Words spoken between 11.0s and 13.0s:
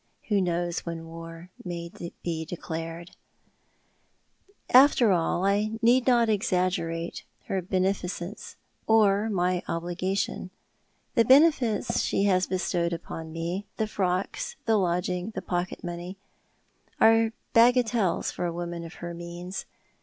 The benefits she has bestowed